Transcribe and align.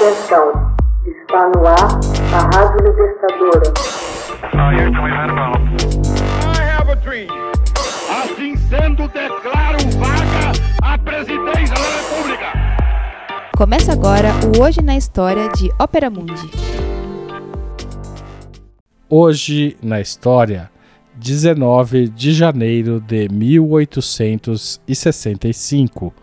Atenção, 0.00 0.48
está 1.04 1.50
no 1.50 1.60
ar 1.66 2.00
a 2.32 2.40
Rádio 2.56 2.88
Libertadora. 2.88 3.68
Assim 8.08 8.56
sendo, 8.56 9.06
declaro 9.08 9.76
vaga 9.98 10.52
a 10.82 10.96
presidência 10.96 11.74
da 11.74 11.82
República. 11.98 12.46
Começa 13.54 13.92
agora 13.92 14.30
o 14.56 14.62
Hoje 14.62 14.80
na 14.80 14.96
História 14.96 15.50
de 15.50 15.70
Ópera 15.78 16.08
Mundi. 16.08 16.50
Hoje 19.06 19.76
na 19.82 20.00
História, 20.00 20.70
19 21.16 22.08
de 22.08 22.32
janeiro 22.32 23.00
de 23.00 23.28
1865, 23.28 26.14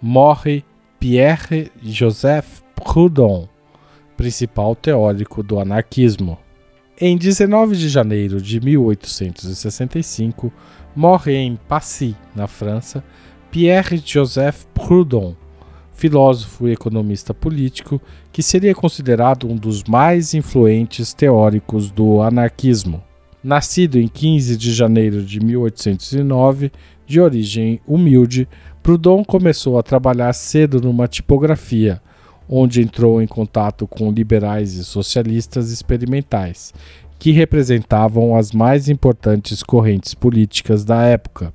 morre 0.00 0.64
Pierre-Joseph 1.00 2.64
Proudhon, 2.86 3.48
principal 4.16 4.76
teórico 4.76 5.42
do 5.42 5.58
anarquismo. 5.58 6.38
Em 6.98 7.18
19 7.18 7.76
de 7.76 7.88
janeiro 7.88 8.40
de 8.40 8.60
1865, 8.60 10.52
morre 10.94 11.34
em 11.34 11.56
Passy, 11.68 12.16
na 12.34 12.46
França, 12.46 13.04
Pierre-Joseph 13.50 14.64
Proudhon, 14.72 15.34
filósofo 15.92 16.68
e 16.68 16.72
economista 16.72 17.34
político 17.34 18.00
que 18.32 18.42
seria 18.42 18.74
considerado 18.74 19.50
um 19.50 19.56
dos 19.56 19.82
mais 19.84 20.32
influentes 20.32 21.12
teóricos 21.12 21.90
do 21.90 22.22
anarquismo. 22.22 23.02
Nascido 23.42 23.98
em 23.98 24.06
15 24.06 24.56
de 24.56 24.72
janeiro 24.72 25.22
de 25.22 25.40
1809, 25.40 26.70
de 27.04 27.20
origem 27.20 27.80
humilde, 27.86 28.48
Proudhon 28.82 29.24
começou 29.24 29.76
a 29.76 29.82
trabalhar 29.82 30.32
cedo 30.32 30.80
numa 30.80 31.08
tipografia, 31.08 32.00
onde 32.48 32.82
entrou 32.82 33.20
em 33.20 33.26
contato 33.26 33.86
com 33.86 34.10
liberais 34.10 34.74
e 34.74 34.84
socialistas 34.84 35.70
experimentais, 35.70 36.72
que 37.18 37.30
representavam 37.32 38.36
as 38.36 38.52
mais 38.52 38.88
importantes 38.88 39.62
correntes 39.62 40.14
políticas 40.14 40.84
da 40.84 41.02
época. 41.02 41.52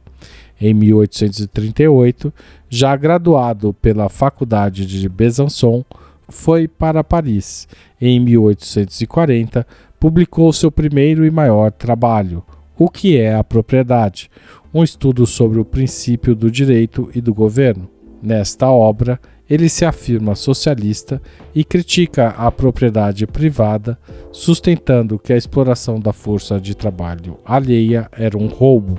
Em 0.59 0.73
1838, 0.73 2.33
já 2.69 2.95
graduado 2.95 3.73
pela 3.73 4.09
Faculdade 4.09 4.85
de 4.85 5.09
Besançon, 5.09 5.83
foi 6.29 6.67
para 6.67 7.03
Paris. 7.03 7.67
Em 7.99 8.19
1840, 8.19 9.65
publicou 9.99 10.51
seu 10.53 10.71
primeiro 10.71 11.25
e 11.25 11.31
maior 11.31 11.71
trabalho, 11.71 12.43
O 12.77 12.89
que 12.89 13.17
é 13.17 13.35
a 13.35 13.43
Propriedade, 13.43 14.29
um 14.73 14.83
estudo 14.83 15.27
sobre 15.27 15.59
o 15.59 15.65
princípio 15.65 16.33
do 16.33 16.49
direito 16.49 17.11
e 17.13 17.21
do 17.21 17.33
governo. 17.33 17.89
Nesta 18.21 18.69
obra, 18.69 19.19
ele 19.49 19.67
se 19.67 19.83
afirma 19.83 20.35
socialista 20.35 21.21
e 21.53 21.63
critica 21.63 22.29
a 22.29 22.49
propriedade 22.51 23.27
privada, 23.27 23.97
sustentando 24.31 25.19
que 25.19 25.33
a 25.33 25.37
exploração 25.37 25.99
da 25.99 26.13
força 26.13 26.59
de 26.59 26.75
trabalho 26.75 27.37
alheia 27.43 28.07
era 28.13 28.37
um 28.37 28.47
roubo. 28.47 28.97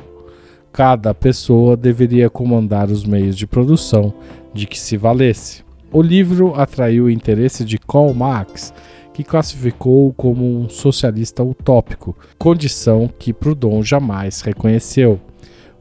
Cada 0.73 1.15
pessoa 1.15 1.77
deveria 1.77 2.29
comandar 2.29 2.91
os 2.91 3.05
meios 3.05 3.37
de 3.37 3.47
produção 3.47 4.13
de 4.53 4.67
que 4.67 4.79
se 4.79 4.97
valesse. 4.97 5.63
O 5.91 6.03
livro 6.03 6.55
atraiu 6.55 7.05
o 7.05 7.11
interesse 7.11 7.65
de 7.65 7.79
Karl 7.79 8.13
Marx, 8.13 8.75
que 9.13 9.23
classificou-o 9.23 10.13
como 10.15 10.45
um 10.45 10.69
socialista 10.69 11.43
utópico, 11.43 12.17
condição 12.39 13.09
que 13.19 13.33
Proudhon 13.33 13.83
jamais 13.83 14.41
reconheceu. 14.41 15.21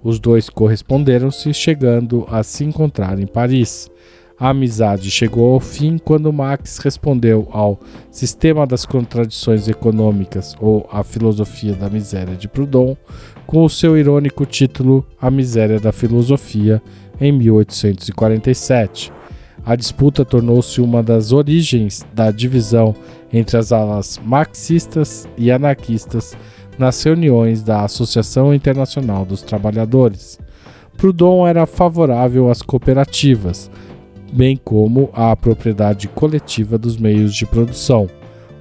Os 0.03 0.19
dois 0.19 0.49
corresponderam-se, 0.49 1.53
chegando 1.53 2.25
a 2.29 2.43
se 2.43 2.63
encontrar 2.63 3.19
em 3.19 3.27
Paris. 3.27 3.89
A 4.39 4.49
amizade 4.49 5.11
chegou 5.11 5.53
ao 5.53 5.59
fim 5.59 5.99
quando 5.99 6.33
Marx 6.33 6.79
respondeu 6.79 7.47
ao 7.51 7.79
Sistema 8.09 8.65
das 8.65 8.85
Contradições 8.87 9.67
Econômicas 9.67 10.55
ou 10.59 10.89
A 10.91 11.03
Filosofia 11.03 11.73
da 11.73 11.87
Miséria 11.87 12.35
de 12.35 12.47
Proudhon 12.47 12.97
com 13.45 13.63
o 13.63 13.69
seu 13.69 13.95
irônico 13.95 14.43
título 14.43 15.05
A 15.21 15.29
Miséria 15.29 15.79
da 15.79 15.91
Filosofia 15.91 16.81
em 17.19 17.31
1847. 17.31 19.13
A 19.63 19.75
disputa 19.75 20.25
tornou-se 20.25 20.81
uma 20.81 21.03
das 21.03 21.31
origens 21.31 22.03
da 22.11 22.31
divisão 22.31 22.95
entre 23.31 23.57
as 23.57 23.71
alas 23.71 24.19
marxistas 24.25 25.27
e 25.37 25.51
anarquistas 25.51 26.35
nas 26.77 27.01
reuniões 27.03 27.61
da 27.63 27.83
Associação 27.83 28.53
Internacional 28.53 29.25
dos 29.25 29.41
Trabalhadores. 29.41 30.39
Proudhon 30.97 31.47
era 31.47 31.65
favorável 31.65 32.49
às 32.49 32.61
cooperativas, 32.61 33.69
bem 34.31 34.55
como 34.55 35.09
à 35.13 35.35
propriedade 35.35 36.07
coletiva 36.07 36.77
dos 36.77 36.97
meios 36.97 37.35
de 37.35 37.45
produção. 37.45 38.07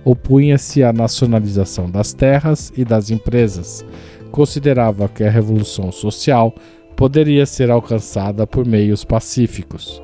Opunha-se 0.05 0.83
à 0.83 0.93
nacionalização 0.93 1.91
das 1.91 2.13
terras 2.13 2.73
e 2.77 2.85
das 2.85 3.11
empresas. 3.11 3.85
Considerava 4.31 5.09
que 5.09 5.23
a 5.23 5.31
revolução 5.31 5.93
social 5.93 6.55
poderia 6.97 7.45
ser 7.47 7.71
alcançada 7.71 8.47
por 8.47 8.67
meios 8.67 9.05
pacíficos. 9.05 10.03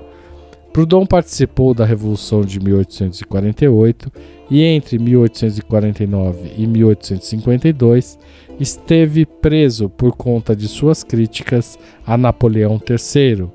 Proudhon 0.76 1.06
participou 1.06 1.72
da 1.72 1.87
Revolução 1.87 2.42
de 2.42 2.60
1848 2.60 4.12
e 4.50 4.62
entre 4.62 4.98
1849 4.98 6.53
e 6.54 6.66
1852 6.66 8.19
esteve 8.60 9.25
preso 9.25 9.88
por 9.88 10.15
conta 10.15 10.54
de 10.54 10.69
suas 10.69 11.03
críticas 11.03 11.78
a 12.06 12.19
Napoleão 12.19 12.78
III. 12.78 13.47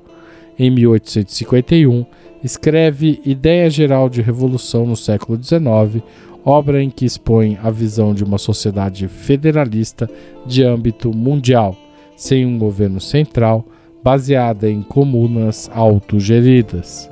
Em 0.58 0.68
1851, 0.68 2.04
escreve 2.42 3.20
Ideia 3.24 3.70
Geral 3.70 4.08
de 4.08 4.20
Revolução 4.20 4.84
no 4.84 4.96
século 4.96 5.40
XIX, 5.40 6.02
obra 6.44 6.82
em 6.82 6.90
que 6.90 7.04
expõe 7.04 7.56
a 7.62 7.70
visão 7.70 8.12
de 8.12 8.24
uma 8.24 8.36
sociedade 8.36 9.06
federalista 9.06 10.10
de 10.44 10.64
âmbito 10.64 11.16
mundial, 11.16 11.76
sem 12.16 12.44
um 12.44 12.58
governo 12.58 13.00
central, 13.00 13.64
baseada 14.02 14.68
em 14.68 14.82
comunas 14.82 15.70
autogeridas. 15.72 17.08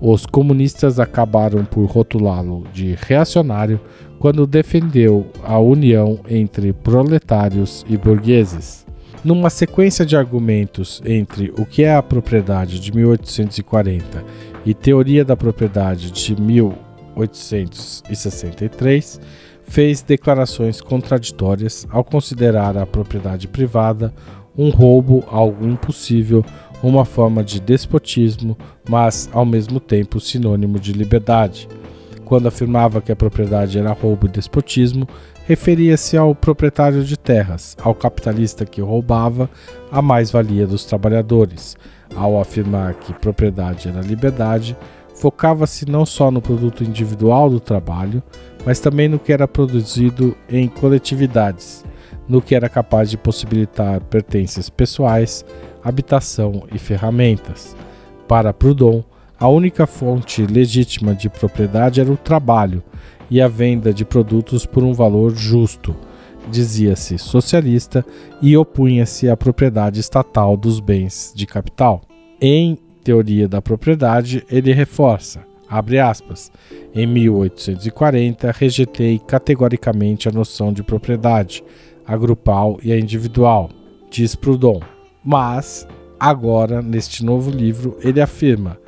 Os 0.00 0.24
comunistas 0.26 0.98
acabaram 0.98 1.64
por 1.64 1.84
rotulá-lo 1.84 2.64
de 2.72 2.96
reacionário 3.00 3.78
quando 4.18 4.44
defendeu 4.46 5.26
a 5.44 5.58
união 5.58 6.18
entre 6.28 6.72
proletários 6.72 7.84
e 7.88 7.96
burgueses. 7.96 8.84
Numa 9.24 9.50
sequência 9.50 10.04
de 10.04 10.16
argumentos 10.16 11.00
entre 11.04 11.52
o 11.56 11.64
que 11.64 11.84
é 11.84 11.94
a 11.94 12.02
propriedade 12.02 12.80
de 12.80 12.92
1840 12.92 14.24
e 14.64 14.74
teoria 14.74 15.24
da 15.24 15.36
propriedade 15.36 16.10
de 16.10 16.40
1863, 16.40 19.20
fez 19.62 20.02
declarações 20.02 20.80
contraditórias 20.80 21.86
ao 21.90 22.02
considerar 22.02 22.76
a 22.76 22.84
propriedade 22.84 23.46
privada 23.46 24.12
um 24.56 24.70
roubo, 24.70 25.24
algo 25.30 25.66
impossível, 25.66 26.44
uma 26.82 27.04
forma 27.04 27.44
de 27.44 27.60
despotismo, 27.60 28.56
mas 28.88 29.28
ao 29.32 29.44
mesmo 29.44 29.78
tempo 29.78 30.20
sinônimo 30.20 30.78
de 30.78 30.92
liberdade. 30.92 31.68
Quando 32.24 32.48
afirmava 32.48 33.00
que 33.00 33.12
a 33.12 33.16
propriedade 33.16 33.78
era 33.78 33.92
roubo 33.92 34.26
e 34.26 34.30
despotismo, 34.30 35.06
referia-se 35.46 36.16
ao 36.16 36.34
proprietário 36.34 37.04
de 37.04 37.16
terras, 37.16 37.76
ao 37.82 37.94
capitalista 37.94 38.64
que 38.64 38.80
roubava 38.80 39.50
a 39.90 40.00
mais-valia 40.00 40.66
dos 40.66 40.84
trabalhadores. 40.84 41.76
Ao 42.14 42.40
afirmar 42.40 42.94
que 42.94 43.12
propriedade 43.12 43.88
era 43.88 44.00
liberdade, 44.00 44.76
focava-se 45.14 45.88
não 45.88 46.04
só 46.06 46.30
no 46.30 46.40
produto 46.40 46.84
individual 46.84 47.50
do 47.50 47.60
trabalho, 47.60 48.22
mas 48.64 48.80
também 48.80 49.08
no 49.08 49.18
que 49.18 49.32
era 49.32 49.48
produzido 49.48 50.36
em 50.48 50.68
coletividades, 50.68 51.84
no 52.32 52.40
que 52.40 52.54
era 52.54 52.66
capaz 52.66 53.10
de 53.10 53.18
possibilitar 53.18 54.00
pertences 54.04 54.70
pessoais, 54.70 55.44
habitação 55.84 56.62
e 56.72 56.78
ferramentas. 56.78 57.76
Para 58.26 58.54
Proudhon, 58.54 59.04
a 59.38 59.48
única 59.48 59.86
fonte 59.86 60.46
legítima 60.46 61.14
de 61.14 61.28
propriedade 61.28 62.00
era 62.00 62.10
o 62.10 62.16
trabalho 62.16 62.82
e 63.28 63.38
a 63.38 63.48
venda 63.48 63.92
de 63.92 64.02
produtos 64.02 64.64
por 64.64 64.82
um 64.82 64.94
valor 64.94 65.36
justo. 65.36 65.94
Dizia-se 66.50 67.18
socialista 67.18 68.02
e 68.40 68.56
opunha-se 68.56 69.28
à 69.28 69.36
propriedade 69.36 70.00
estatal 70.00 70.56
dos 70.56 70.80
bens 70.80 71.34
de 71.36 71.44
capital. 71.46 72.00
Em 72.40 72.78
Teoria 73.04 73.46
da 73.46 73.60
Propriedade, 73.60 74.42
ele 74.50 74.72
reforça, 74.72 75.44
abre 75.68 75.98
aspas, 75.98 76.50
em 76.94 77.06
1840 77.06 78.50
rejeitei 78.52 79.18
categoricamente 79.18 80.30
a 80.30 80.32
noção 80.32 80.72
de 80.72 80.82
propriedade, 80.82 81.62
a 82.06 82.16
grupal 82.16 82.78
e 82.82 82.92
a 82.92 82.98
individual, 82.98 83.70
diz 84.10 84.34
Proudhon. 84.34 84.80
Mas, 85.24 85.86
agora, 86.18 86.82
neste 86.82 87.24
novo 87.24 87.50
livro, 87.50 87.96
ele 88.00 88.20
afirma: 88.20 88.78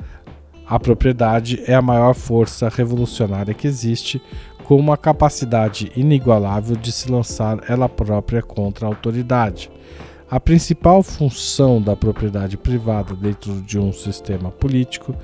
a 0.67 0.79
propriedade 0.79 1.61
é 1.67 1.75
a 1.75 1.81
maior 1.81 2.15
força 2.15 2.69
revolucionária 2.69 3.53
que 3.53 3.67
existe, 3.67 4.21
com 4.63 4.77
uma 4.77 4.97
capacidade 4.97 5.91
inigualável 5.95 6.75
de 6.75 6.91
se 6.91 7.11
lançar 7.11 7.59
ela 7.69 7.87
própria 7.87 8.41
contra 8.41 8.87
a 8.87 8.89
autoridade. 8.89 9.69
A 10.29 10.39
principal 10.39 11.03
função 11.03 11.79
da 11.79 11.95
propriedade 11.95 12.57
privada 12.57 13.13
dentro 13.13 13.61
de 13.61 13.77
um 13.77 13.93
sistema 13.93 14.49
político 14.49 15.15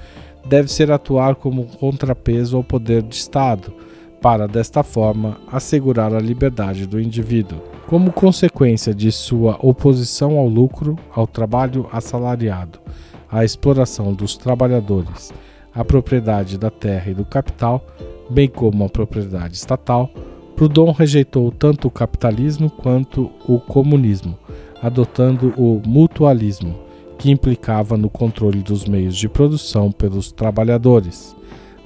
deve 0.45 0.71
ser 0.71 0.91
atuar 0.91 1.35
como 1.35 1.65
contrapeso 1.65 2.55
ao 2.55 2.63
poder 2.63 3.01
de 3.01 3.15
Estado, 3.15 3.73
para 4.21 4.47
desta 4.47 4.83
forma 4.83 5.37
assegurar 5.51 6.13
a 6.13 6.19
liberdade 6.19 6.85
do 6.85 7.01
indivíduo. 7.01 7.59
Como 7.87 8.13
consequência 8.13 8.93
de 8.93 9.11
sua 9.11 9.57
oposição 9.59 10.37
ao 10.37 10.47
lucro, 10.47 10.95
ao 11.13 11.25
trabalho 11.25 11.87
assalariado, 11.91 12.79
à 13.29 13.43
exploração 13.43 14.13
dos 14.13 14.37
trabalhadores, 14.37 15.33
à 15.73 15.83
propriedade 15.83 16.57
da 16.57 16.69
terra 16.69 17.09
e 17.11 17.13
do 17.13 17.25
capital, 17.25 17.83
bem 18.29 18.47
como 18.47 18.85
à 18.85 18.89
propriedade 18.89 19.55
estatal, 19.55 20.09
Proudhon 20.55 20.91
rejeitou 20.91 21.51
tanto 21.51 21.87
o 21.87 21.91
capitalismo 21.91 22.69
quanto 22.69 23.31
o 23.47 23.59
comunismo, 23.59 24.37
adotando 24.81 25.53
o 25.57 25.81
mutualismo, 25.83 26.77
que 27.17 27.31
implicava 27.31 27.97
no 27.97 28.09
controle 28.09 28.59
dos 28.59 28.85
meios 28.85 29.15
de 29.15 29.27
produção 29.27 29.91
pelos 29.91 30.31
trabalhadores. 30.31 31.35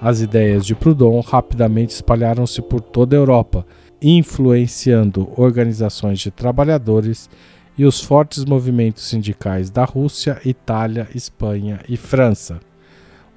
As 0.01 0.21
ideias 0.21 0.65
de 0.65 0.75
Proudhon 0.75 1.19
rapidamente 1.21 1.92
espalharam-se 1.92 2.62
por 2.62 2.81
toda 2.81 3.15
a 3.15 3.19
Europa, 3.19 3.65
influenciando 4.01 5.31
organizações 5.38 6.19
de 6.19 6.30
trabalhadores 6.30 7.30
e 7.77 7.86
os 7.86 8.01
fortes 8.01 8.45
movimentos 8.45 9.07
sindicais 9.07 9.69
da 9.69 9.83
Rússia, 9.83 10.39
Itália, 10.45 11.07
Espanha 11.15 11.80
e 11.88 11.97
França. 11.97 12.59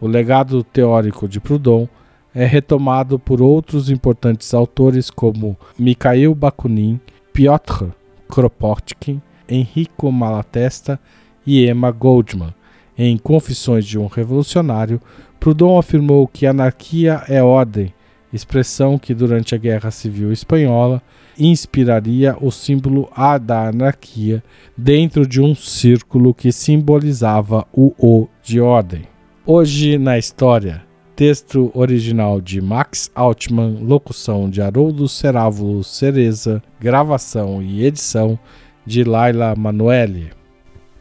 O 0.01 0.07
legado 0.07 0.63
teórico 0.63 1.29
de 1.29 1.41
Proudhon 1.41 1.89
é 2.35 2.45
retomado 2.45 3.19
por 3.19 3.41
outros 3.41 3.91
importantes 3.91 4.53
autores 4.53 5.11
como 5.11 5.57
Mikhail 5.79 6.35
Bakunin, 6.35 7.01
Piotr 7.33 7.87
Kropotkin, 8.29 9.21
Enrico 9.49 10.13
Malatesta 10.13 11.01
e 11.47 11.67
Emma 11.67 11.91
Goldman. 11.91 12.55
Em 12.97 13.17
Confissões 13.17 13.87
de 13.87 13.99
um 13.99 14.07
Revolucionário, 14.07 15.01
Proudhon 15.41 15.79
afirmou 15.79 16.27
que 16.27 16.47
anarquia 16.47 17.23
é 17.29 17.43
ordem, 17.43 17.95
expressão 18.33 18.99
que 18.99 19.15
durante 19.15 19.55
a 19.55 19.59
Guerra 19.59 19.91
Civil 19.91 20.33
Espanhola 20.33 21.03
inspiraria 21.39 22.37
o 22.41 22.51
símbolo 22.51 23.09
A 23.15 23.39
da 23.39 23.69
anarquia 23.69 24.43
dentro 24.77 25.27
de 25.27 25.41
um 25.41 25.55
círculo 25.55 26.35
que 26.35 26.51
simbolizava 26.51 27.67
o 27.73 27.95
O 27.99 28.27
de 28.43 28.61
ordem. 28.61 29.03
Hoje 29.47 29.97
na 29.97 30.19
história, 30.19 30.83
Texto 31.15 31.73
original 31.75 32.41
de 32.41 32.61
Max 32.61 33.11
Altman, 33.13 33.79
locução 33.81 34.49
de 34.49 34.63
Haroldo 34.63 35.09
Cerávulo 35.09 35.83
Cereza, 35.83 36.63
gravação 36.79 37.61
e 37.61 37.85
edição 37.85 38.39
de 38.87 39.03
Laila 39.03 39.55
Manoeli. 39.57 40.31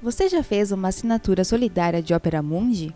Você 0.01 0.27
já 0.27 0.41
fez 0.41 0.71
uma 0.71 0.87
assinatura 0.87 1.43
solidária 1.43 2.01
de 2.01 2.13
Opera 2.15 2.41
Mundi? 2.41 2.95